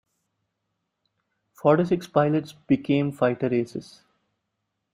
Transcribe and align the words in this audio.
Forty 1.53 1.85
six 1.85 2.07
pilots 2.07 2.53
became 2.53 3.11
fighter 3.11 3.53
aces. 3.53 4.01